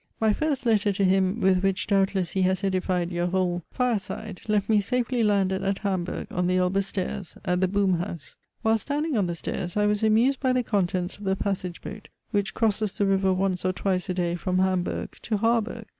[0.19, 4.67] My first letter to him, with which doubtless he has edified your whole fireside, left
[4.67, 8.35] me safely landed at Hamburg on the Elbe Stairs, at the Boom House.
[8.63, 12.07] While standing on the stairs, I was amused by the contents of the passage boat
[12.31, 15.85] which crosses the river once or twice a day from Hamburg to Haarburg.